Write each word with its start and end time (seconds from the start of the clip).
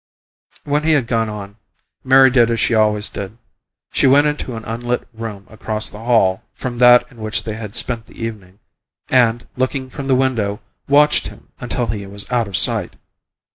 When 0.63 0.81
he 0.81 0.93
had 0.93 1.05
gone 1.05 1.29
on, 1.29 1.57
Mary 2.03 2.31
did 2.31 2.49
as 2.49 2.59
she 2.59 2.73
always 2.73 3.07
did 3.07 3.37
she 3.91 4.07
went 4.07 4.25
into 4.25 4.55
an 4.55 4.65
unlit 4.65 5.07
room 5.13 5.45
across 5.47 5.91
the 5.91 5.99
hall 5.99 6.41
from 6.55 6.79
that 6.79 7.05
in 7.11 7.17
which 7.17 7.43
they 7.43 7.53
had 7.53 7.75
spent 7.75 8.07
the 8.07 8.19
evening, 8.19 8.57
and, 9.09 9.47
looking 9.55 9.91
from 9.91 10.07
the 10.07 10.15
window, 10.15 10.59
watched 10.87 11.27
him 11.27 11.49
until 11.59 11.85
he 11.85 12.07
was 12.07 12.27
out 12.31 12.47
of 12.47 12.57
sight. 12.57 12.95